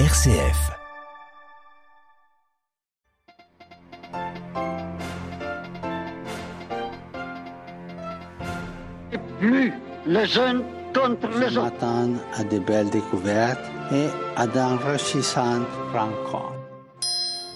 RCF. 0.00 0.72
Plus 9.38 9.72
les 10.04 10.38
uns 10.38 10.62
contre 10.92 11.28
les 11.38 11.46
autres. 11.46 11.62
m'attendre 11.62 12.18
à 12.34 12.42
de 12.42 12.58
belles 12.58 12.90
découvertes 12.90 13.60
et 13.92 14.08
à 14.34 14.48
d'enrichissantes 14.48 15.62
rencontres. 15.92 16.58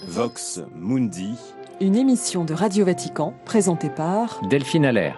Vox 0.07 0.61
Mundi, 0.77 1.35
Une 1.81 1.97
émission 1.97 2.45
de 2.45 2.53
Radio 2.53 2.85
Vatican 2.85 3.33
présentée 3.43 3.89
par 3.89 4.39
Delphine 4.47 4.85
Allaire. 4.85 5.17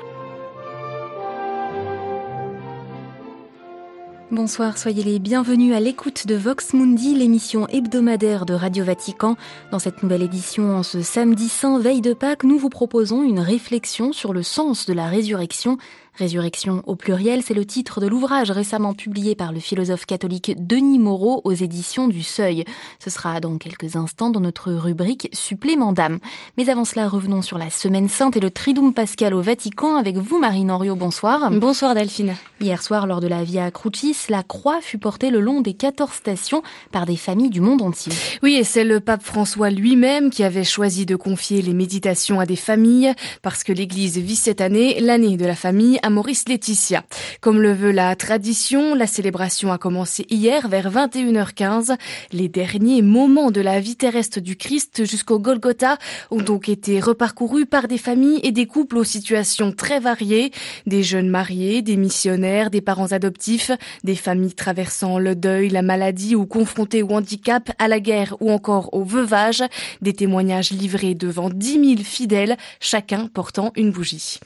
Bonsoir, 4.31 4.77
soyez 4.77 5.03
les 5.03 5.19
bienvenus 5.19 5.75
à 5.75 5.81
l'écoute 5.81 6.25
de 6.25 6.35
Vox 6.35 6.73
Mundi, 6.73 7.15
l'émission 7.15 7.67
hebdomadaire 7.67 8.45
de 8.45 8.53
Radio 8.53 8.85
Vatican. 8.85 9.35
Dans 9.71 9.79
cette 9.79 10.03
nouvelle 10.03 10.21
édition, 10.21 10.77
en 10.77 10.83
ce 10.83 11.01
samedi 11.01 11.49
saint, 11.49 11.79
veille 11.79 11.99
de 11.99 12.13
Pâques, 12.13 12.45
nous 12.45 12.57
vous 12.57 12.69
proposons 12.69 13.23
une 13.23 13.41
réflexion 13.41 14.13
sur 14.13 14.31
le 14.31 14.41
sens 14.41 14.85
de 14.85 14.93
la 14.93 15.07
résurrection. 15.07 15.77
Résurrection 16.15 16.83
au 16.87 16.95
pluriel, 16.97 17.41
c'est 17.41 17.53
le 17.53 17.65
titre 17.65 18.01
de 18.01 18.07
l'ouvrage 18.07 18.51
récemment 18.51 18.93
publié 18.93 19.33
par 19.33 19.53
le 19.53 19.61
philosophe 19.61 20.05
catholique 20.05 20.53
Denis 20.57 20.99
Moreau 20.99 21.41
aux 21.45 21.53
éditions 21.53 22.09
du 22.09 22.21
Seuil. 22.21 22.65
Ce 22.99 23.09
sera 23.09 23.39
dans 23.39 23.57
quelques 23.57 23.95
instants 23.95 24.29
dans 24.29 24.41
notre 24.41 24.73
rubrique 24.73 25.29
Supplément 25.31 25.93
d'âme. 25.93 26.19
Mais 26.57 26.69
avant 26.69 26.83
cela, 26.83 27.07
revenons 27.07 27.41
sur 27.41 27.57
la 27.57 27.69
semaine 27.69 28.09
sainte 28.09 28.35
et 28.35 28.41
le 28.41 28.51
Triduum 28.51 28.93
Pascal 28.93 29.33
au 29.33 29.41
Vatican 29.41 29.95
avec 29.95 30.17
vous, 30.17 30.37
Marine 30.37 30.69
Henriot. 30.69 30.95
Bonsoir. 30.95 31.49
Bonsoir 31.49 31.95
Delphine. 31.95 32.35
Hier 32.59 32.83
soir, 32.83 33.07
lors 33.07 33.21
de 33.21 33.27
la 33.27 33.45
Via 33.45 33.71
Crucis, 33.71 34.17
la 34.27 34.43
croix 34.43 34.81
fut 34.81 34.97
portée 34.97 35.29
le 35.29 35.39
long 35.39 35.61
des 35.61 35.73
14 35.73 36.11
stations 36.11 36.61
par 36.91 37.05
des 37.05 37.15
familles 37.15 37.49
du 37.49 37.61
monde 37.61 37.81
entier. 37.81 38.11
Oui, 38.43 38.55
et 38.55 38.65
c'est 38.65 38.83
le 38.83 38.99
pape 38.99 39.23
François 39.23 39.69
lui-même 39.69 40.29
qui 40.29 40.43
avait 40.43 40.65
choisi 40.65 41.05
de 41.05 41.15
confier 41.15 41.61
les 41.61 41.73
méditations 41.73 42.41
à 42.41 42.45
des 42.45 42.57
familles 42.57 43.13
parce 43.41 43.63
que 43.63 43.71
l'Église 43.71 44.17
vit 44.17 44.35
cette 44.35 44.59
année 44.59 44.99
l'année 44.99 45.37
de 45.37 45.45
la 45.45 45.55
famille 45.55 45.99
à 46.01 46.09
Maurice 46.09 46.47
Laetitia. 46.47 47.03
Comme 47.39 47.61
le 47.61 47.73
veut 47.73 47.91
la 47.91 48.15
tradition, 48.15 48.95
la 48.95 49.07
célébration 49.07 49.71
a 49.71 49.77
commencé 49.77 50.25
hier 50.29 50.67
vers 50.67 50.91
21h15. 50.91 51.95
Les 52.31 52.49
derniers 52.49 53.01
moments 53.01 53.51
de 53.51 53.61
la 53.61 53.79
vie 53.79 53.95
terrestre 53.95 54.39
du 54.39 54.55
Christ 54.55 55.05
jusqu'au 55.05 55.39
Golgotha 55.39 55.97
ont 56.29 56.41
donc 56.41 56.69
été 56.69 56.99
reparcourus 56.99 57.65
par 57.65 57.87
des 57.87 57.97
familles 57.97 58.39
et 58.43 58.51
des 58.51 58.65
couples 58.65 58.97
aux 58.97 59.03
situations 59.03 59.71
très 59.71 59.99
variées, 59.99 60.51
des 60.85 61.03
jeunes 61.03 61.29
mariés, 61.29 61.81
des 61.81 61.97
missionnaires, 61.97 62.69
des 62.69 62.81
parents 62.81 63.11
adoptifs, 63.11 63.71
des 64.03 64.15
familles 64.15 64.53
traversant 64.53 65.19
le 65.19 65.35
deuil, 65.35 65.69
la 65.69 65.81
maladie 65.81 66.35
ou 66.35 66.45
confrontées 66.45 67.03
au 67.03 67.11
handicap, 67.11 67.71
à 67.79 67.87
la 67.87 67.99
guerre 67.99 68.35
ou 68.39 68.51
encore 68.51 68.93
au 68.93 69.03
veuvage, 69.03 69.63
des 70.01 70.13
témoignages 70.13 70.71
livrés 70.71 71.15
devant 71.15 71.49
10 71.49 71.95
000 71.95 72.03
fidèles, 72.03 72.57
chacun 72.79 73.27
portant 73.27 73.71
une 73.75 73.91
bougie. 73.91 74.39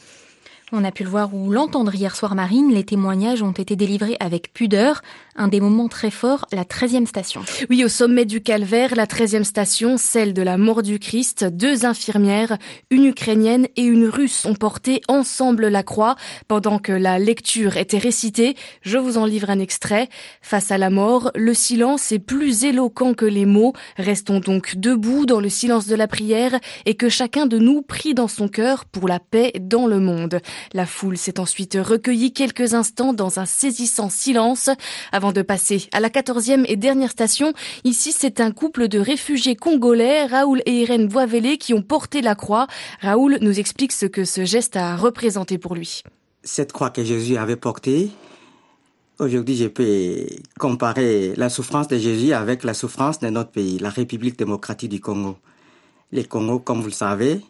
On 0.71 0.83
a 0.83 0.91
pu 0.91 1.03
le 1.03 1.09
voir 1.09 1.31
ou 1.35 1.51
l'entendre 1.51 1.93
hier 1.93 2.15
soir, 2.15 2.33
Marine, 2.33 2.73
les 2.73 2.83
témoignages 2.83 3.43
ont 3.43 3.51
été 3.51 3.75
délivrés 3.75 4.17
avec 4.19 4.51
pudeur. 4.51 5.03
Un 5.35 5.47
des 5.47 5.59
moments 5.59 5.89
très 5.89 6.09
forts, 6.09 6.45
la 6.51 6.63
13e 6.63 7.05
station. 7.05 7.41
Oui, 7.69 7.83
au 7.83 7.87
sommet 7.87 8.25
du 8.25 8.41
calvaire, 8.41 8.95
la 8.95 9.05
13e 9.05 9.43
station, 9.43 9.97
celle 9.97 10.33
de 10.33 10.41
la 10.41 10.57
mort 10.57 10.81
du 10.81 10.97
Christ, 10.97 11.43
deux 11.43 11.85
infirmières, 11.85 12.57
une 12.89 13.05
ukrainienne 13.05 13.67
et 13.75 13.83
une 13.83 14.07
russe 14.07 14.45
ont 14.45 14.55
porté 14.55 15.01
ensemble 15.07 15.67
la 15.67 15.83
croix 15.83 16.15
pendant 16.47 16.79
que 16.79 16.93
la 16.93 17.19
lecture 17.19 17.77
était 17.77 17.99
récitée. 17.99 18.55
Je 18.81 18.97
vous 18.97 19.19
en 19.19 19.25
livre 19.25 19.51
un 19.51 19.59
extrait. 19.59 20.09
Face 20.41 20.71
à 20.71 20.79
la 20.79 20.89
mort, 20.89 21.29
le 21.35 21.53
silence 21.53 22.11
est 22.11 22.19
plus 22.19 22.63
éloquent 22.63 23.13
que 23.13 23.25
les 23.25 23.45
mots. 23.45 23.73
Restons 23.97 24.39
donc 24.39 24.77
debout 24.77 25.27
dans 25.27 25.41
le 25.41 25.49
silence 25.49 25.85
de 25.85 25.95
la 25.95 26.07
prière 26.07 26.59
et 26.87 26.95
que 26.95 27.09
chacun 27.09 27.45
de 27.45 27.59
nous 27.59 27.83
prie 27.83 28.15
dans 28.15 28.29
son 28.29 28.47
cœur 28.47 28.85
pour 28.85 29.07
la 29.07 29.19
paix 29.19 29.51
dans 29.59 29.85
le 29.85 29.99
monde. 29.99 30.39
La 30.73 30.85
foule 30.85 31.17
s'est 31.17 31.39
ensuite 31.39 31.77
recueillie 31.81 32.33
quelques 32.33 32.73
instants 32.73 33.13
dans 33.13 33.39
un 33.39 33.45
saisissant 33.45 34.09
silence 34.09 34.69
avant 35.11 35.31
de 35.31 35.41
passer 35.41 35.87
à 35.91 35.99
la 35.99 36.09
quatorzième 36.09 36.65
et 36.67 36.75
dernière 36.75 37.11
station. 37.11 37.53
Ici, 37.83 38.11
c'est 38.11 38.39
un 38.39 38.51
couple 38.51 38.87
de 38.87 38.99
réfugiés 38.99 39.55
congolais, 39.55 40.25
Raoul 40.25 40.61
et 40.65 40.81
Irène 40.81 41.07
Boisvélé, 41.07 41.57
qui 41.57 41.73
ont 41.73 41.81
porté 41.81 42.21
la 42.21 42.35
croix. 42.35 42.67
Raoul 43.01 43.37
nous 43.41 43.59
explique 43.59 43.91
ce 43.91 44.05
que 44.05 44.25
ce 44.25 44.45
geste 44.45 44.75
a 44.75 44.95
représenté 44.95 45.57
pour 45.57 45.75
lui. 45.75 46.03
Cette 46.43 46.71
croix 46.71 46.89
que 46.89 47.03
Jésus 47.03 47.37
avait 47.37 47.55
portée, 47.55 48.11
aujourd'hui, 49.19 49.55
je 49.55 49.67
peux 49.67 50.25
comparer 50.59 51.33
la 51.35 51.49
souffrance 51.49 51.87
de 51.87 51.97
Jésus 51.97 52.33
avec 52.33 52.63
la 52.63 52.73
souffrance 52.73 53.19
de 53.19 53.29
notre 53.29 53.51
pays, 53.51 53.79
la 53.79 53.89
République 53.89 54.37
démocratique 54.37 54.89
du 54.89 54.99
Congo. 54.99 55.37
Le 56.11 56.23
Congo, 56.23 56.59
comme 56.59 56.81
vous 56.81 56.87
le 56.87 56.91
savez, 56.93 57.41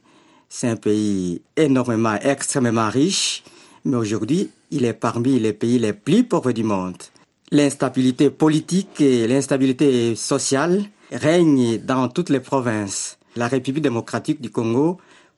c'est 0.50 0.68
un 0.68 0.76
pays 0.76 1.42
énormément, 1.56 2.16
extrêmement 2.22 2.90
riche, 2.90 3.44
mais 3.84 3.98
aujourd'hui, 3.98 4.50
il 4.72 4.86
est 4.86 4.94
parmi 4.94 5.40
les 5.40 5.54
pays 5.54 5.80
les 5.80 5.94
plus 5.94 6.24
pauvres 6.24 6.52
du 6.52 6.64
monde. 6.64 6.98
L'instabilité 7.52 8.30
politique 8.30 9.00
et 9.02 9.28
l'instabilité 9.28 10.16
sociale 10.16 10.84
règnent 11.12 11.78
dans 11.78 12.08
toutes 12.08 12.30
les 12.30 12.40
provinces. 12.40 13.18
La 13.36 13.48
République 13.48 13.84
démocratique 13.84 14.42
du 14.42 14.50
Congo 14.50 14.98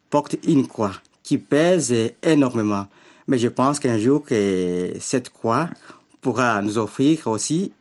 porte 0.10 0.38
une 0.48 0.68
croix 0.68 0.94
qui 1.24 1.38
pèse 1.38 1.94
énormément. 2.24 2.88
Mais 3.28 3.38
je 3.38 3.50
pense 3.50 3.80
qu'un 3.80 3.98
jour 3.98 4.24
que 4.24 4.94
cette 5.00 5.30
croix 5.30 5.70
pourra 6.22 6.62
nous 6.62 6.78
offrir 6.78 7.28
aussi 7.28 7.74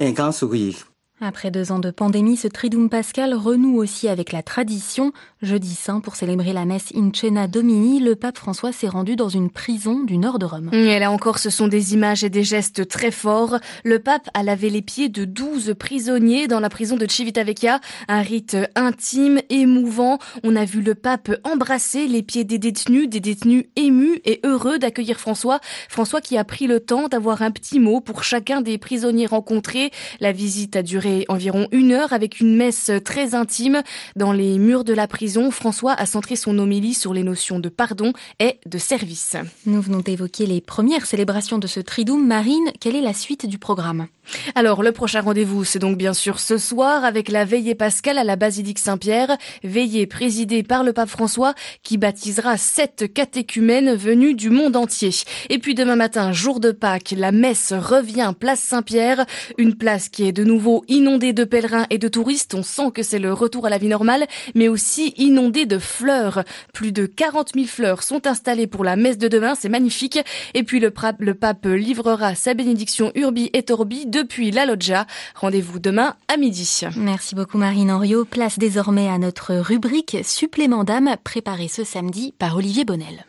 un 0.00 0.12
grand 0.12 0.32
sourire. 0.32 0.87
Après 1.20 1.50
deux 1.50 1.72
ans 1.72 1.80
de 1.80 1.90
pandémie, 1.90 2.36
ce 2.36 2.46
Triduum 2.46 2.88
Pascal 2.88 3.34
renoue 3.34 3.76
aussi 3.76 4.06
avec 4.06 4.30
la 4.30 4.44
tradition. 4.44 5.12
Jeudi 5.42 5.74
saint, 5.74 5.98
pour 5.98 6.14
célébrer 6.14 6.52
la 6.52 6.64
messe 6.64 6.92
In 6.94 7.10
Cena 7.12 7.48
Domini, 7.48 7.98
le 7.98 8.14
pape 8.14 8.38
François 8.38 8.70
s'est 8.70 8.86
rendu 8.86 9.16
dans 9.16 9.28
une 9.28 9.50
prison 9.50 10.04
du 10.04 10.16
nord 10.16 10.38
de 10.38 10.46
Rome. 10.46 10.70
Et 10.72 10.96
là 11.00 11.10
encore, 11.10 11.40
ce 11.40 11.50
sont 11.50 11.66
des 11.66 11.92
images 11.92 12.22
et 12.22 12.30
des 12.30 12.44
gestes 12.44 12.86
très 12.86 13.10
forts. 13.10 13.58
Le 13.82 13.98
pape 13.98 14.30
a 14.32 14.44
lavé 14.44 14.70
les 14.70 14.80
pieds 14.80 15.08
de 15.08 15.24
12 15.24 15.74
prisonniers 15.76 16.46
dans 16.46 16.60
la 16.60 16.68
prison 16.68 16.96
de 16.96 17.10
Civitavecchia. 17.10 17.80
Un 18.06 18.22
rite 18.22 18.56
intime, 18.76 19.40
émouvant. 19.50 20.18
On 20.44 20.54
a 20.54 20.64
vu 20.64 20.82
le 20.82 20.94
pape 20.94 21.32
embrasser 21.42 22.06
les 22.06 22.22
pieds 22.22 22.44
des 22.44 22.58
détenus, 22.58 23.08
des 23.08 23.20
détenus 23.20 23.64
émus 23.74 24.20
et 24.24 24.38
heureux 24.44 24.78
d'accueillir 24.78 25.18
François. 25.18 25.58
François 25.88 26.20
qui 26.20 26.38
a 26.38 26.44
pris 26.44 26.68
le 26.68 26.78
temps 26.78 27.08
d'avoir 27.08 27.42
un 27.42 27.50
petit 27.50 27.80
mot 27.80 28.00
pour 28.00 28.22
chacun 28.22 28.60
des 28.60 28.78
prisonniers 28.78 29.26
rencontrés. 29.26 29.90
La 30.20 30.30
visite 30.30 30.76
a 30.76 30.84
duré 30.84 31.07
environ 31.28 31.68
une 31.72 31.92
heure 31.92 32.12
avec 32.12 32.40
une 32.40 32.56
messe 32.56 32.90
très 33.04 33.34
intime. 33.34 33.82
Dans 34.16 34.32
les 34.32 34.58
murs 34.58 34.84
de 34.84 34.92
la 34.92 35.06
prison, 35.06 35.50
François 35.50 35.92
a 35.92 36.06
centré 36.06 36.36
son 36.36 36.58
homélie 36.58 36.94
sur 36.94 37.14
les 37.14 37.22
notions 37.22 37.60
de 37.60 37.68
pardon 37.68 38.12
et 38.40 38.58
de 38.66 38.78
service. 38.78 39.36
Nous 39.66 39.80
venons 39.80 40.00
d'évoquer 40.00 40.46
les 40.46 40.60
premières 40.60 41.06
célébrations 41.06 41.58
de 41.58 41.66
ce 41.66 41.80
Triduum. 41.80 42.26
Marine, 42.26 42.72
quelle 42.80 42.96
est 42.96 43.00
la 43.00 43.14
suite 43.14 43.46
du 43.46 43.58
programme? 43.58 44.06
Alors, 44.54 44.82
le 44.82 44.92
prochain 44.92 45.20
rendez-vous, 45.20 45.64
c'est 45.64 45.78
donc 45.78 45.96
bien 45.96 46.14
sûr 46.14 46.40
ce 46.40 46.58
soir 46.58 47.04
avec 47.04 47.28
la 47.28 47.44
veillée 47.44 47.74
pascale 47.74 48.18
à 48.18 48.24
la 48.24 48.36
basilique 48.36 48.78
Saint-Pierre, 48.78 49.36
veillée 49.62 50.06
présidée 50.06 50.62
par 50.62 50.84
le 50.84 50.92
pape 50.92 51.08
François 51.08 51.54
qui 51.82 51.98
baptisera 51.98 52.56
sept 52.56 53.12
catéchumènes 53.12 53.94
venus 53.94 54.36
du 54.36 54.50
monde 54.50 54.76
entier. 54.76 55.10
Et 55.48 55.58
puis 55.58 55.74
demain 55.74 55.96
matin, 55.96 56.32
jour 56.32 56.60
de 56.60 56.72
Pâques, 56.72 57.14
la 57.16 57.32
messe 57.32 57.72
revient 57.72 58.32
place 58.38 58.60
Saint-Pierre, 58.60 59.24
une 59.56 59.74
place 59.74 60.08
qui 60.08 60.26
est 60.26 60.32
de 60.32 60.44
nouveau 60.44 60.84
inondée 60.88 61.32
de 61.32 61.44
pèlerins 61.44 61.86
et 61.90 61.98
de 61.98 62.08
touristes. 62.08 62.54
On 62.54 62.62
sent 62.62 62.90
que 62.94 63.02
c'est 63.02 63.18
le 63.18 63.32
retour 63.32 63.66
à 63.66 63.70
la 63.70 63.78
vie 63.78 63.88
normale, 63.88 64.26
mais 64.54 64.68
aussi 64.68 65.14
inondée 65.16 65.66
de 65.66 65.78
fleurs. 65.78 66.44
Plus 66.72 66.92
de 66.92 67.06
40 67.06 67.52
000 67.54 67.66
fleurs 67.66 68.02
sont 68.02 68.26
installées 68.26 68.66
pour 68.66 68.84
la 68.84 68.96
messe 68.96 69.18
de 69.18 69.28
demain, 69.28 69.54
c'est 69.54 69.68
magnifique. 69.68 70.18
Et 70.54 70.62
puis 70.62 70.80
le, 70.80 70.92
le 71.18 71.34
pape 71.34 71.66
livrera 71.66 72.34
sa 72.34 72.54
bénédiction 72.54 73.12
Urbi 73.14 73.50
et 73.52 73.64
Orbi 73.70 74.06
depuis 74.18 74.50
la 74.50 74.66
loggia. 74.66 75.06
Rendez-vous 75.34 75.78
demain 75.78 76.16
à 76.28 76.36
midi. 76.36 76.80
Merci 76.96 77.34
beaucoup 77.34 77.58
Marine 77.58 77.90
Henriot. 77.90 78.24
Place 78.24 78.58
désormais 78.58 79.08
à 79.08 79.18
notre 79.18 79.54
rubrique 79.54 80.18
Supplément 80.22 80.84
d'âme 80.84 81.16
préparée 81.22 81.68
ce 81.68 81.84
samedi 81.84 82.34
par 82.38 82.56
Olivier 82.56 82.84
Bonnel. 82.84 83.26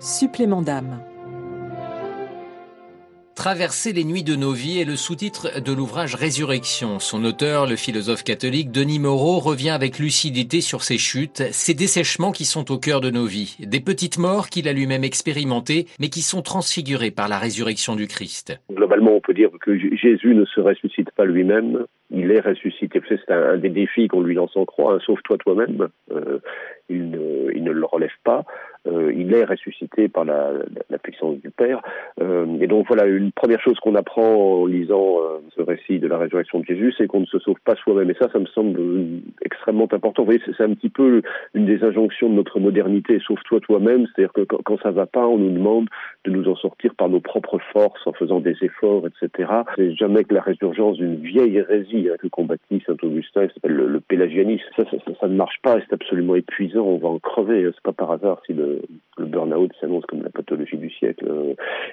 Supplément 0.00 0.62
d'âme. 0.62 1.00
Traverser 3.38 3.92
les 3.92 4.02
nuits 4.02 4.24
de 4.24 4.34
nos 4.34 4.50
vies 4.50 4.80
est 4.80 4.84
le 4.84 4.96
sous-titre 4.96 5.62
de 5.62 5.72
l'ouvrage 5.72 6.16
Résurrection. 6.16 6.98
Son 6.98 7.24
auteur, 7.24 7.68
le 7.68 7.76
philosophe 7.76 8.24
catholique 8.24 8.72
Denis 8.72 8.98
Moreau, 8.98 9.38
revient 9.38 9.70
avec 9.70 10.00
lucidité 10.00 10.60
sur 10.60 10.82
ces 10.82 10.98
chutes, 10.98 11.44
ces 11.52 11.72
dessèchements 11.72 12.32
qui 12.32 12.44
sont 12.44 12.72
au 12.72 12.78
cœur 12.78 13.00
de 13.00 13.10
nos 13.10 13.26
vies, 13.26 13.56
des 13.60 13.78
petites 13.78 14.18
morts 14.18 14.48
qu'il 14.48 14.66
a 14.66 14.72
lui-même 14.72 15.04
expérimentées, 15.04 15.86
mais 16.00 16.08
qui 16.08 16.22
sont 16.22 16.42
transfigurées 16.42 17.12
par 17.12 17.28
la 17.28 17.38
résurrection 17.38 17.94
du 17.94 18.08
Christ. 18.08 18.60
Globalement, 18.72 19.12
on 19.14 19.20
peut 19.20 19.34
dire 19.34 19.50
que 19.60 19.78
Jésus 19.78 20.34
ne 20.34 20.44
se 20.44 20.60
ressuscite 20.60 21.12
pas 21.12 21.24
lui-même, 21.24 21.86
il 22.10 22.32
est 22.32 22.40
ressuscité. 22.40 23.00
C'est 23.08 23.30
un, 23.30 23.56
des 23.56 23.70
défis 23.70 24.08
qu'on 24.08 24.22
lui 24.22 24.34
lance 24.34 24.56
en 24.56 24.64
croix, 24.64 24.94
hein, 24.94 24.98
sauve-toi 25.06 25.38
toi-même. 25.38 25.86
Euh, 26.10 26.40
il 26.88 27.10
ne 27.10 27.70
le 27.70 27.84
relève 27.84 28.10
pas. 28.24 28.44
Euh, 28.86 29.12
il 29.14 29.34
est 29.34 29.44
ressuscité 29.44 30.08
par 30.08 30.24
la, 30.24 30.52
la, 30.90 30.98
puissance 30.98 31.36
du 31.40 31.50
Père. 31.50 31.80
et 32.20 32.66
donc 32.66 32.86
voilà, 32.88 33.06
une 33.06 33.32
première 33.32 33.60
chose 33.60 33.78
qu'on 33.80 33.94
apprend 33.94 34.62
en 34.62 34.66
lisant 34.66 35.18
ce 35.56 35.62
récit 35.62 35.98
de 35.98 36.06
la 36.06 36.18
résurrection 36.18 36.60
de 36.60 36.64
Jésus, 36.64 36.94
c'est 36.96 37.06
qu'on 37.06 37.20
ne 37.20 37.26
se 37.26 37.38
sauve 37.38 37.58
pas 37.64 37.74
soi-même. 37.76 38.10
Et 38.10 38.14
ça, 38.14 38.28
ça 38.32 38.38
me 38.38 38.46
semble 38.46 38.80
extrêmement 39.44 39.88
important. 39.90 40.22
Vous 40.22 40.26
voyez, 40.26 40.42
c'est 40.44 40.62
un 40.62 40.74
petit 40.74 40.88
peu 40.88 41.22
une 41.54 41.66
des 41.66 41.82
injonctions 41.84 42.28
de 42.28 42.34
notre 42.34 42.60
modernité. 42.60 43.20
Sauve-toi 43.26 43.60
toi-même. 43.60 44.06
C'est-à-dire 44.06 44.32
que 44.32 44.42
quand, 44.42 44.62
quand 44.64 44.78
ça 44.82 44.90
va 44.90 45.06
pas, 45.06 45.26
on 45.26 45.38
nous 45.38 45.52
demande 45.52 45.88
de 46.24 46.30
nous 46.30 46.48
en 46.48 46.56
sortir 46.56 46.94
par 46.94 47.08
nos 47.08 47.20
propres 47.20 47.58
forces, 47.72 48.06
en 48.06 48.12
faisant 48.12 48.40
des 48.40 48.56
efforts, 48.62 49.04
etc. 49.06 49.50
C'est 49.76 49.94
jamais 49.94 50.24
que 50.24 50.34
la 50.34 50.42
résurgence 50.42 50.96
d'une 50.96 51.16
vieille 51.16 51.56
hérésie 51.56 52.08
hein, 52.10 52.16
que 52.20 52.28
combattit 52.28 52.82
saint 52.86 52.96
Augustin, 53.02 53.46
qui 53.46 53.54
s'appelle 53.54 53.74
le, 53.74 54.00
pélagianisme. 54.00 54.64
Ça 54.76 54.84
ça, 54.84 54.96
ça, 55.04 55.12
ça, 55.20 55.28
ne 55.28 55.36
marche 55.36 55.58
pas 55.62 55.78
c'est 55.80 55.94
absolument 55.94 56.34
épuisant. 56.34 56.84
On 56.84 56.98
va 56.98 57.08
en 57.08 57.18
crever. 57.18 57.68
C'est 57.74 57.82
pas 57.82 57.92
par 57.92 58.12
hasard 58.12 58.40
si 58.46 58.52
le, 58.52 58.67
le 59.18 59.26
burn-out 59.26 59.70
s'annonce 59.80 60.06
comme 60.06 60.22
la 60.22 60.30
pathologie 60.30 60.76
du 60.76 60.90
siècle. 60.90 61.26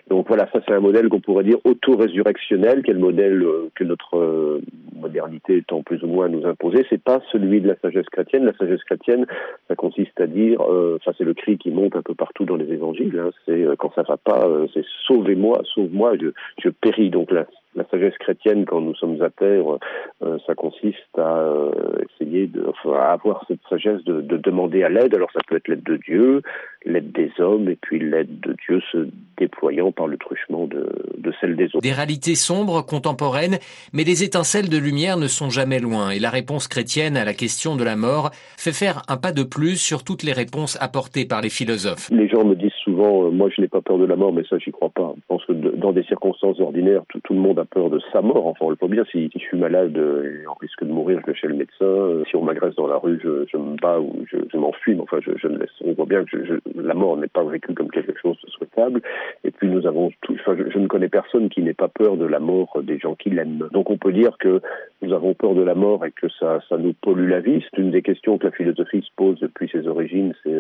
Donc 0.09 0.27
voilà, 0.27 0.47
ça 0.53 0.59
c'est 0.65 0.73
un 0.73 0.79
modèle 0.79 1.09
qu'on 1.09 1.19
pourrait 1.19 1.43
dire 1.43 1.57
auto-résurrectionnel, 1.63 2.83
quel 2.83 2.99
modèle 2.99 3.41
euh, 3.43 3.69
que 3.75 3.83
notre 3.83 4.17
euh, 4.17 4.61
modernité 4.95 5.63
tend 5.67 5.81
plus 5.81 6.03
ou 6.03 6.07
moins 6.07 6.25
à 6.25 6.29
nous 6.29 6.45
imposer. 6.45 6.85
C'est 6.89 7.01
pas 7.01 7.21
celui 7.31 7.61
de 7.61 7.67
la 7.67 7.75
sagesse 7.77 8.07
chrétienne. 8.11 8.45
La 8.45 8.53
sagesse 8.53 8.83
chrétienne, 8.83 9.25
ça 9.67 9.75
consiste 9.75 10.19
à 10.19 10.27
dire, 10.27 10.61
euh, 10.61 10.99
ça 11.03 11.11
c'est 11.17 11.23
le 11.23 11.33
cri 11.33 11.57
qui 11.57 11.71
monte 11.71 11.95
un 11.95 12.01
peu 12.01 12.13
partout 12.13 12.45
dans 12.45 12.55
les 12.55 12.71
évangiles. 12.71 13.19
Hein, 13.19 13.31
c'est 13.45 13.65
quand 13.79 13.91
ça 13.95 14.03
va 14.03 14.17
pas, 14.17 14.47
c'est 14.73 14.85
sauvez-moi, 15.07 15.61
sauve-moi, 15.73 16.13
je, 16.21 16.27
je 16.63 16.69
péris. 16.69 17.09
Donc 17.09 17.31
là, 17.31 17.45
la 17.75 17.85
sagesse 17.85 18.17
chrétienne, 18.17 18.65
quand 18.65 18.81
nous 18.81 18.95
sommes 18.95 19.21
à 19.21 19.29
terre, 19.29 19.77
euh, 20.23 20.37
ça 20.45 20.55
consiste 20.55 21.17
à 21.17 21.37
euh, 21.37 21.71
essayer 22.09 22.47
de, 22.47 22.65
enfin, 22.67 22.97
à 22.97 23.11
avoir 23.11 23.43
cette 23.47 23.59
sagesse 23.69 24.03
de, 24.03 24.21
de 24.21 24.37
demander 24.37 24.83
à 24.83 24.89
l'aide. 24.89 25.13
Alors 25.13 25.31
ça 25.31 25.41
peut 25.47 25.55
être 25.57 25.67
l'aide 25.67 25.83
de 25.83 25.97
Dieu, 25.97 26.41
l'aide 26.85 27.11
des 27.11 27.31
hommes, 27.39 27.69
et 27.69 27.75
puis 27.75 27.99
l'aide 27.99 28.39
de 28.39 28.55
Dieu 28.67 28.81
se 28.91 29.07
déployant 29.37 29.91
par 29.91 30.07
le 30.07 30.17
truchement 30.17 30.67
de, 30.67 30.87
de 31.17 31.33
celle 31.41 31.55
des 31.55 31.65
autres. 31.67 31.81
Des 31.81 31.91
réalités 31.91 32.35
sombres, 32.35 32.85
contemporaines, 32.85 33.57
mais 33.93 34.03
des 34.03 34.23
étincelles 34.23 34.69
de 34.69 34.77
lumière 34.77 35.17
ne 35.17 35.27
sont 35.27 35.49
jamais 35.49 35.79
loin. 35.79 36.11
Et 36.11 36.19
la 36.19 36.29
réponse 36.29 36.67
chrétienne 36.67 37.17
à 37.17 37.25
la 37.25 37.33
question 37.33 37.75
de 37.75 37.83
la 37.83 37.95
mort 37.95 38.31
fait 38.57 38.71
faire 38.71 39.01
un 39.07 39.17
pas 39.17 39.31
de 39.31 39.43
plus 39.43 39.77
sur 39.77 40.03
toutes 40.03 40.23
les 40.23 40.31
réponses 40.31 40.77
apportées 40.81 41.25
par 41.25 41.41
les 41.41 41.49
philosophes. 41.49 42.09
Les 42.11 42.27
gens 42.27 42.45
me 42.45 42.55
disent 42.55 42.71
souvent, 42.83 43.25
euh, 43.25 43.29
moi 43.31 43.49
je 43.55 43.61
n'ai 43.61 43.67
pas 43.67 43.81
peur 43.81 43.97
de 43.97 44.05
la 44.05 44.15
mort, 44.15 44.31
mais 44.31 44.43
ça 44.49 44.57
j'y 44.57 44.71
crois 44.71 44.89
pas. 44.89 45.13
Je 45.17 45.21
pense 45.27 45.45
que 45.45 45.53
de, 45.53 45.71
dans 45.71 45.91
des 45.91 46.03
circonstances 46.03 46.59
ordinaires, 46.59 47.03
tout, 47.09 47.19
tout, 47.23 47.33
le 47.33 47.39
monde 47.39 47.59
a 47.59 47.65
peur 47.65 47.89
de 47.89 47.99
sa 48.13 48.21
mort. 48.21 48.47
Enfin, 48.47 48.65
on 48.65 48.69
le 48.69 48.75
peut 48.75 48.87
bien. 48.87 49.03
Si, 49.11 49.29
si 49.31 49.39
je 49.39 49.45
suis 49.45 49.57
malade 49.57 49.97
et 49.97 50.47
en 50.47 50.53
risque 50.53 50.83
de 50.83 50.91
mourir, 50.91 51.19
je 51.21 51.31
vais 51.31 51.37
chez 51.37 51.47
le 51.47 51.55
médecin. 51.55 51.85
Euh, 51.85 52.23
si 52.29 52.35
on 52.35 52.43
m'agresse 52.43 52.75
dans 52.75 52.87
la 52.87 52.97
rue, 52.97 53.19
je, 53.23 53.45
je 53.51 53.57
me 53.57 53.75
bats 53.77 53.99
ou 53.99 54.25
je, 54.31 54.37
je 54.51 54.57
m'enfuis. 54.57 54.97
Enfin, 55.01 55.17
je, 55.21 55.31
je 55.37 55.47
ne 55.47 55.57
laisse. 55.57 55.69
On 55.83 55.93
voit 55.93 56.05
bien 56.05 56.23
que 56.23 56.45
je, 56.45 56.53
la 56.75 56.93
mort 56.93 57.17
n'est 57.17 57.27
pas 57.27 57.43
vécue 57.43 57.73
comme 57.73 57.89
quelque 57.89 58.17
chose 58.19 58.37
de 58.43 58.49
souhaitable. 58.49 59.01
Et 59.43 59.51
puis 59.51 59.67
nous 59.67 59.85
avons 59.87 60.11
tout. 60.21 60.33
Enfin, 60.33 60.55
je, 60.57 60.77
ne 60.77 60.87
connais 60.87 61.09
personne 61.09 61.49
qui 61.49 61.61
n'ait 61.61 61.73
pas 61.73 61.87
peur 61.87 62.17
de 62.17 62.25
la 62.25 62.39
mort 62.39 62.81
des 62.83 62.99
gens 62.99 63.15
qui 63.15 63.29
l'aiment. 63.29 63.69
Donc 63.71 63.89
on 63.89 63.97
peut 63.97 64.13
dire 64.13 64.37
que 64.37 64.61
nous 65.01 65.13
avons 65.13 65.33
peur 65.33 65.55
de 65.55 65.63
la 65.63 65.75
mort 65.75 66.05
et 66.05 66.11
que 66.11 66.27
ça, 66.39 66.59
ça 66.69 66.77
nous 66.77 66.93
pollue 66.93 67.29
la 67.29 67.39
vie. 67.39 67.63
C'est 67.69 67.81
une 67.81 67.91
des 67.91 68.01
questions 68.01 68.37
que 68.37 68.45
la 68.45 68.51
philosophie 68.51 69.01
se 69.01 69.11
pose 69.15 69.39
depuis 69.39 69.69
ses 69.69 69.87
origines. 69.87 70.33
C'est 70.43 70.57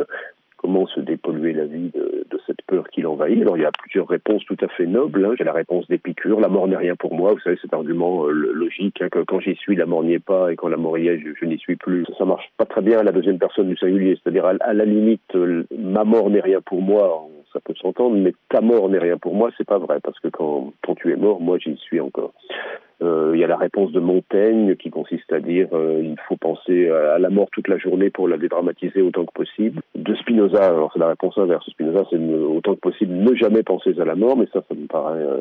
comment 0.57 0.87
se 0.87 0.99
dépolluer 0.99 1.53
la 1.53 1.65
vie 1.65 1.91
de 1.93 2.39
cette 2.47 2.54
Alors 3.21 3.57
il 3.57 3.61
y 3.61 3.65
a 3.65 3.71
plusieurs 3.71 4.07
réponses 4.07 4.43
tout 4.45 4.57
à 4.61 4.67
fait 4.67 4.85
nobles. 4.85 5.25
Hein. 5.25 5.33
J'ai 5.37 5.43
la 5.43 5.53
réponse 5.53 5.87
d'Épicure, 5.87 6.39
la 6.39 6.49
mort 6.49 6.67
n'est 6.67 6.75
rien 6.75 6.95
pour 6.95 7.15
moi. 7.15 7.33
Vous 7.33 7.39
savez 7.39 7.57
cet 7.61 7.73
argument 7.73 8.25
euh, 8.25 8.31
logique 8.31 9.01
hein, 9.01 9.07
quand 9.09 9.39
j'y 9.39 9.55
suis, 9.55 9.75
la 9.75 9.85
mort 9.85 10.03
n'y 10.03 10.13
est 10.13 10.19
pas, 10.19 10.51
et 10.51 10.55
quand 10.55 10.67
la 10.67 10.77
mort 10.77 10.97
y 10.97 11.07
est, 11.07 11.19
je, 11.19 11.45
n'y 11.45 11.57
suis 11.57 11.75
plus. 11.75 12.05
Ça, 12.17 12.25
marche 12.25 12.51
pas 12.57 12.65
très 12.65 12.81
bien 12.81 12.99
à 12.99 13.03
la 13.03 13.11
deuxième 13.11 13.39
personne 13.39 13.69
du 13.69 13.77
singulier, 13.77 14.19
c'est-à-dire 14.21 14.45
à, 14.45 14.73
la 14.73 14.85
limite, 14.85 15.35
euh, 15.35 15.63
ma 15.77 16.03
mort 16.03 16.29
n'est 16.29 16.41
rien 16.41 16.61
pour 16.61 16.81
moi. 16.81 17.27
Ça 17.53 17.59
peut 17.63 17.75
s'entendre, 17.81 18.17
mais 18.17 18.33
ta 18.49 18.59
mort 18.59 18.89
n'est 18.89 18.99
rien 18.99 19.17
pour 19.17 19.33
moi, 19.33 19.49
c'est 19.57 19.67
pas 19.67 19.77
vrai, 19.77 19.99
parce 20.03 20.19
que 20.19 20.27
quand 20.27 20.73
tu 20.97 21.13
es 21.13 21.15
mort, 21.15 21.39
moi 21.39 21.57
j'y 21.57 21.77
suis 21.77 22.01
encore. 22.01 22.33
Euh, 23.05 23.31
il 23.33 23.39
y 23.39 23.43
a 23.43 23.47
la 23.47 23.57
réponse 23.57 23.91
de 23.91 23.99
Montaigne 23.99 24.75
qui 24.75 24.89
consiste 24.89 25.31
à 25.31 25.39
dire 25.39 25.67
euh, 25.73 26.01
il 26.03 26.15
faut 26.27 26.37
penser 26.37 26.89
à 26.89 27.19
la 27.19 27.29
mort 27.29 27.47
toute 27.51 27.67
la 27.67 27.77
journée 27.77 28.09
pour 28.09 28.27
la 28.27 28.37
dédramatiser 28.37 29.01
autant 29.01 29.25
que 29.25 29.33
possible. 29.33 29.81
De 29.95 30.15
Spinoza, 30.15 30.65
alors 30.65 30.91
c'est 30.93 30.99
la 30.99 31.09
réponse 31.09 31.37
inverse. 31.37 31.65
Spinoza, 31.69 32.05
c'est 32.09 32.17
autant 32.17 32.75
que 32.75 32.79
possible 32.79 33.13
ne 33.13 33.35
jamais 33.35 33.63
penser 33.63 33.99
à 33.99 34.05
la 34.05 34.15
mort, 34.15 34.37
mais 34.37 34.47
ça, 34.51 34.63
ça 34.67 34.75
me 34.75 34.87
paraît, 34.87 35.19
euh, 35.19 35.39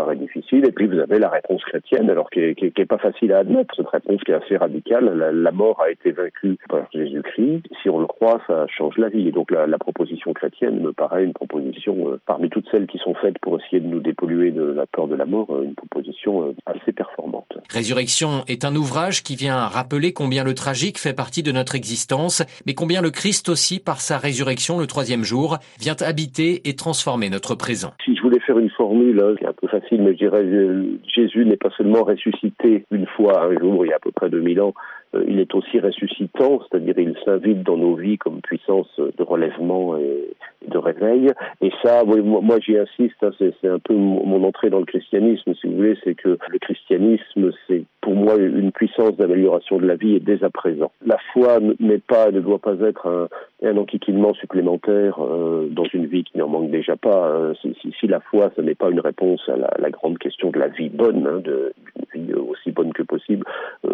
paraît 0.00 0.16
difficile. 0.16 0.64
Et 0.64 0.72
puis 0.72 0.86
vous 0.86 0.98
avez 0.98 1.18
la 1.18 1.28
réponse 1.28 1.62
chrétienne, 1.64 2.08
alors 2.08 2.30
qui 2.30 2.40
est, 2.40 2.54
qui, 2.54 2.66
est, 2.66 2.70
qui 2.70 2.80
est, 2.80 2.86
pas 2.86 2.98
facile 2.98 3.32
à 3.32 3.38
admettre. 3.38 3.74
Cette 3.76 3.88
réponse 3.88 4.22
qui 4.24 4.32
est 4.32 4.34
assez 4.34 4.56
radicale. 4.56 5.06
La, 5.14 5.52
mort 5.52 5.82
a 5.82 5.90
été 5.90 6.12
vaincue 6.12 6.56
par 6.68 6.88
Jésus-Christ. 6.92 7.62
Si 7.82 7.90
on 7.90 8.00
le 8.00 8.06
croit, 8.06 8.40
ça 8.46 8.66
change 8.68 8.96
la 8.96 9.08
vie. 9.08 9.28
Et 9.28 9.32
donc 9.32 9.50
la, 9.50 9.78
proposition 9.78 10.32
chrétienne 10.32 10.80
me 10.80 10.92
paraît 10.92 11.24
une 11.24 11.32
proposition 11.32 12.10
euh, 12.10 12.20
parmi 12.26 12.50
toutes 12.50 12.68
celles 12.70 12.86
qui 12.86 12.98
sont 12.98 13.14
faites 13.14 13.38
pour 13.38 13.58
essayer 13.58 13.80
de 13.80 13.86
nous 13.86 14.00
dépolluer 14.00 14.50
de 14.50 14.62
la 14.62 14.86
peur 14.86 15.08
de 15.08 15.14
la 15.14 15.24
mort, 15.24 15.48
une 15.62 15.74
proposition 15.74 16.54
assez 16.66 16.92
performante. 16.92 17.58
Résurrection 17.70 18.44
est 18.46 18.64
un 18.64 18.76
ouvrage 18.76 19.22
qui 19.22 19.36
vient 19.36 19.66
rappeler 19.66 20.12
combien 20.12 20.44
le 20.44 20.54
tragique 20.54 20.98
fait 20.98 21.14
partie 21.14 21.42
de 21.42 21.50
notre 21.50 21.74
existence, 21.74 22.42
mais 22.66 22.74
combien 22.74 23.00
le 23.00 23.10
Christ 23.10 23.48
aussi, 23.48 23.80
par 23.80 24.00
sa 24.00 24.18
résurrection 24.18 24.78
le 24.78 24.86
troisième 24.86 25.24
jour, 25.24 25.58
vient 25.80 25.96
habiter 26.00 26.68
et 26.68 26.76
transformer 26.76 27.30
notre 27.30 27.54
présent. 27.54 27.92
Voulais 28.40 28.46
faire 28.46 28.58
une 28.58 28.70
formule, 28.70 29.20
hein, 29.22 29.34
c'est 29.38 29.46
un 29.46 29.52
peu 29.52 29.68
facile, 29.68 30.02
mais 30.02 30.12
je 30.12 30.18
dirais 30.18 30.44
Jésus 31.06 31.44
n'est 31.44 31.56
pas 31.56 31.70
seulement 31.76 32.04
ressuscité 32.04 32.84
une 32.90 33.06
fois 33.06 33.44
un 33.44 33.58
jour, 33.58 33.84
il 33.84 33.90
y 33.90 33.92
a 33.92 33.96
à 33.96 34.00
peu 34.00 34.12
près 34.12 34.30
2000 34.30 34.60
ans, 34.60 34.74
il 35.26 35.40
est 35.40 35.54
aussi 35.54 35.80
ressuscitant, 35.80 36.60
c'est-à-dire 36.60 36.98
il 36.98 37.16
s'invite 37.24 37.62
dans 37.62 37.76
nos 37.76 37.94
vies 37.94 38.18
comme 38.18 38.40
puissance 38.40 38.88
de 38.98 39.22
relèvement 39.22 39.96
et 39.96 40.30
réveil. 40.80 41.30
Et 41.60 41.70
ça, 41.82 42.02
moi, 42.04 42.58
j'y 42.60 42.76
insiste, 42.76 43.16
hein, 43.22 43.30
c'est 43.38 43.68
un 43.68 43.78
peu 43.78 43.94
mon 43.94 44.44
entrée 44.44 44.70
dans 44.70 44.78
le 44.78 44.84
christianisme, 44.84 45.54
si 45.54 45.66
vous 45.66 45.76
voulez, 45.76 45.96
c'est 46.04 46.14
que 46.14 46.38
le 46.48 46.58
christianisme, 46.58 47.50
c'est 47.66 47.84
pour 48.00 48.14
moi 48.14 48.36
une 48.36 48.72
puissance 48.72 49.16
d'amélioration 49.16 49.78
de 49.78 49.86
la 49.86 49.96
vie 49.96 50.16
et 50.16 50.20
dès 50.20 50.42
à 50.42 50.50
présent. 50.50 50.90
La 51.04 51.18
foi 51.32 51.58
n'est 51.78 51.98
pas, 51.98 52.30
ne 52.30 52.40
doit 52.40 52.58
pas 52.58 52.74
être 52.80 53.06
un, 53.06 53.28
un 53.62 53.76
enquiquinement 53.76 54.32
supplémentaire 54.34 55.18
euh, 55.20 55.68
dans 55.70 55.84
une 55.84 56.06
vie 56.06 56.24
qui 56.24 56.38
n'en 56.38 56.48
manque 56.48 56.70
déjà 56.70 56.96
pas. 56.96 57.28
Euh, 57.28 57.54
si, 57.60 57.76
si, 57.98 58.06
la 58.06 58.20
foi, 58.20 58.50
ce 58.56 58.62
n'est 58.62 58.74
pas 58.74 58.90
une 58.90 59.00
réponse 59.00 59.40
à 59.48 59.56
la, 59.56 59.90
grande 59.90 60.18
question 60.18 60.50
de 60.50 60.58
la 60.58 60.68
vie 60.68 60.88
bonne, 60.88 61.26
hein, 61.26 61.40
de, 61.44 61.72
vie 62.14 62.32
aussi 62.34 62.70
bonne 62.70 62.92
que 62.92 63.02
possible, 63.02 63.46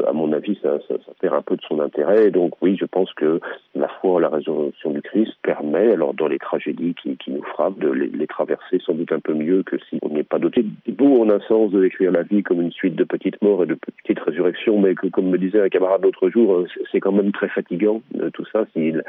à 0.06 0.12
mon 0.12 0.32
avis, 0.32 0.58
ça, 0.62 0.78
ça, 0.88 0.94
ça, 1.04 1.12
perd 1.20 1.34
un 1.34 1.42
peu 1.42 1.56
de 1.56 1.62
son 1.62 1.80
intérêt. 1.80 2.30
Donc 2.30 2.52
oui, 2.62 2.76
je 2.78 2.84
pense 2.84 3.12
que 3.14 3.40
la 3.74 3.88
foi 3.88 4.20
la 4.20 4.28
résurrection 4.28 4.90
du 4.90 5.02
Christ 5.02 5.32
permet, 5.42 5.92
alors 5.92 6.14
dans 6.14 6.28
les 6.28 6.38
tragédies 6.38 6.94
qui, 6.94 7.16
qui 7.16 7.30
nous 7.30 7.42
frappent, 7.42 7.78
de 7.78 7.90
les, 7.90 8.08
les, 8.08 8.26
traverser 8.26 8.78
sans 8.84 8.94
doute 8.94 9.12
un 9.12 9.20
peu 9.20 9.34
mieux 9.34 9.62
que 9.62 9.76
si 9.88 9.98
on 10.02 10.08
n'est 10.08 10.24
pas 10.24 10.38
doté. 10.38 10.64
Beau 10.88 11.22
en 11.22 11.30
un 11.30 11.40
sens 11.40 11.70
de 11.72 11.80
décrire 11.80 12.12
la 12.12 12.22
vie 12.22 12.42
comme 12.42 12.60
une 12.60 12.72
suite 12.72 12.96
de 12.96 13.04
petites 13.04 13.40
morts 13.42 13.62
et 13.64 13.66
de 13.66 13.74
petites 14.02 14.20
résurrections, 14.20 14.78
mais 14.80 14.94
que, 14.94 15.08
comme 15.08 15.28
me 15.28 15.38
disait 15.38 15.60
un 15.60 15.68
camarade 15.68 16.02
l'autre 16.02 16.30
jour, 16.30 16.64
c'est 16.90 17.00
quand 17.00 17.12
même 17.12 17.32
très 17.32 17.48
fatigant 17.48 18.02
tout 18.32 18.44
ça. 18.52 18.64
S'il 18.72 19.02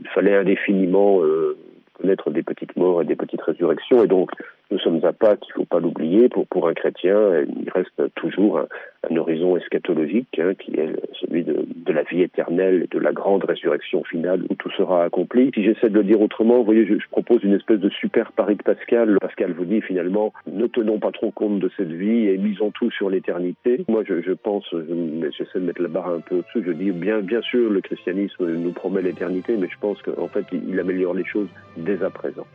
il 0.00 0.08
fallait 0.08 0.36
indéfiniment 0.36 1.22
euh, 1.22 1.56
connaître 2.00 2.30
des 2.30 2.42
petites 2.42 2.76
morts 2.76 3.02
et 3.02 3.04
des 3.04 3.16
petites 3.16 3.42
résurrections. 3.42 4.02
Et 4.02 4.06
donc, 4.06 4.30
nous 4.70 4.78
sommes 4.78 5.04
à 5.04 5.12
Pâques, 5.12 5.44
il 5.48 5.52
ne 5.52 5.54
faut 5.62 5.64
pas 5.64 5.80
l'oublier, 5.80 6.28
pour, 6.28 6.46
pour 6.46 6.68
un 6.68 6.74
chrétien, 6.74 7.44
il 7.60 7.70
reste 7.70 8.14
toujours 8.14 8.58
un, 8.58 9.16
horizon 9.16 9.56
eschatologique 9.56 10.38
hein, 10.38 10.54
qui 10.54 10.72
est 10.76 10.94
celui 11.20 11.42
de, 11.44 11.49
de, 11.90 11.94
la 11.94 12.02
vie 12.04 12.22
éternelle 12.22 12.84
et 12.84 12.94
de 12.94 12.98
la 12.98 13.12
grande 13.12 13.44
résurrection 13.44 14.04
finale 14.04 14.44
où 14.48 14.54
tout 14.54 14.70
sera 14.70 15.04
accompli. 15.04 15.50
Si 15.54 15.64
j'essaie 15.64 15.88
de 15.88 15.94
le 15.94 16.04
dire 16.04 16.20
autrement, 16.20 16.58
vous 16.58 16.64
voyez, 16.64 16.86
je, 16.86 16.94
propose 17.10 17.42
une 17.42 17.54
espèce 17.54 17.80
de 17.80 17.90
super 17.90 18.32
pari 18.32 18.56
de 18.56 18.62
Pascal. 18.62 19.18
Pascal 19.20 19.52
vous 19.52 19.64
dit 19.64 19.80
finalement, 19.80 20.32
ne 20.46 20.66
tenons 20.66 20.98
pas 20.98 21.12
trop 21.12 21.30
compte 21.30 21.58
de 21.58 21.70
cette 21.76 21.92
vie 21.92 22.28
et 22.28 22.38
misons 22.38 22.70
tout 22.70 22.90
sur 22.90 23.10
l'éternité. 23.10 23.84
Moi, 23.88 24.04
je, 24.06 24.32
pense, 24.32 24.64
j'essaie 24.72 25.58
de 25.58 25.66
mettre 25.66 25.82
la 25.82 25.88
barre 25.88 26.08
un 26.08 26.20
peu 26.20 26.36
au-dessus, 26.36 26.62
je 26.64 26.72
dis 26.72 26.90
bien, 26.92 27.20
bien 27.20 27.42
sûr, 27.42 27.70
le 27.70 27.80
christianisme 27.80 28.46
nous 28.46 28.72
promet 28.72 29.02
l'éternité, 29.02 29.56
mais 29.58 29.68
je 29.68 29.78
pense 29.80 30.00
qu'en 30.02 30.28
fait, 30.28 30.44
il 30.52 30.78
améliore 30.78 31.14
les 31.14 31.24
choses 31.24 31.48
dès 31.76 32.02
à 32.02 32.10
présent. 32.10 32.46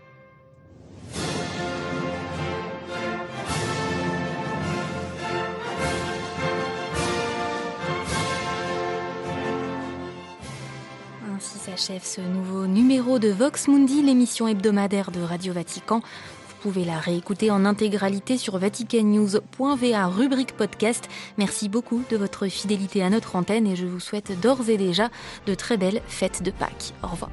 S'achève 11.65 12.03
ce 12.03 12.21
nouveau 12.21 12.67
numéro 12.67 13.17
de 13.17 13.29
Vox 13.29 13.67
Mundi, 13.67 14.03
l'émission 14.03 14.47
hebdomadaire 14.47 15.09
de 15.09 15.21
Radio 15.21 15.51
Vatican. 15.51 16.01
Vous 16.47 16.55
pouvez 16.61 16.85
la 16.85 16.99
réécouter 16.99 17.49
en 17.49 17.65
intégralité 17.65 18.37
sur 18.37 18.59
vaticannews.va 18.59 20.07
rubrique 20.07 20.55
podcast. 20.55 21.07
Merci 21.39 21.67
beaucoup 21.67 22.03
de 22.11 22.17
votre 22.17 22.47
fidélité 22.47 23.01
à 23.01 23.09
notre 23.09 23.35
antenne 23.35 23.65
et 23.65 23.75
je 23.75 23.87
vous 23.87 23.99
souhaite 23.99 24.39
d'ores 24.39 24.69
et 24.69 24.77
déjà 24.77 25.09
de 25.47 25.55
très 25.55 25.77
belles 25.77 26.01
fêtes 26.07 26.43
de 26.43 26.51
Pâques. 26.51 26.93
Au 27.01 27.07
revoir. 27.07 27.31